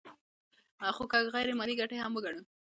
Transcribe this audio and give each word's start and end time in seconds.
خو 0.95 1.03
که 1.11 1.17
غیر 1.33 1.47
مالي 1.59 1.73
ګټې 1.81 1.97
هم 1.99 2.11
وګڼو 2.15 2.41